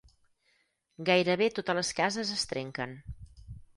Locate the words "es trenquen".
2.39-2.97